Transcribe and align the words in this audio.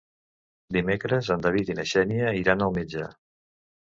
Dimecres 0.77 1.29
en 1.37 1.45
David 1.47 1.71
i 1.73 1.77
na 1.81 1.87
Xènia 1.91 2.33
iran 2.41 2.67
al 2.69 2.77
metge. 2.79 3.05